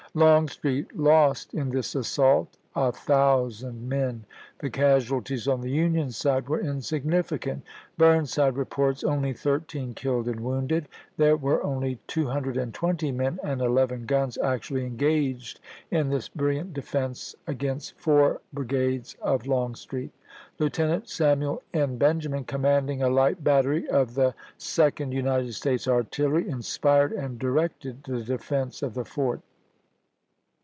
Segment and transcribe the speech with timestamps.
[0.13, 4.25] Longstreet lost in this assault a thousand men;
[4.59, 7.63] the casualties on the Union side were insignificant;
[7.97, 10.89] Burnside reports only thirteen killed and wounded.
[11.15, 15.61] There were only 220 men and 11 guns actually engaged
[15.91, 20.11] in this brilliant defense, against four brigades of Longstreet.
[20.59, 21.97] Lieutenant Samuel N.
[21.97, 28.03] Benjamin, commanding a light battery of the Sec ond United States Artillery, inspired and directed
[28.03, 29.39] the defense of the fort.